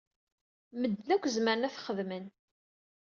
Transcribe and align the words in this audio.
Medden 0.79 1.13
akk 1.15 1.25
zemren 1.35 1.67
ad 1.67 1.73
t-xedmen. 1.73 2.25